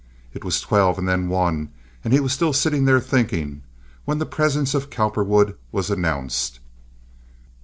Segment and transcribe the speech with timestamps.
[0.33, 1.69] It was twelve, and then one,
[2.03, 3.61] and he was still sitting there thinking,
[4.03, 6.59] when the presence of Cowperwood was announced.